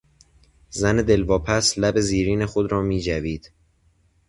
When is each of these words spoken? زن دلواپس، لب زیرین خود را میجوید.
زن 0.69 0.97
دلواپس، 1.01 1.77
لب 1.77 1.99
زیرین 2.01 2.45
خود 2.45 2.71
را 2.71 2.81
میجوید. 2.81 3.51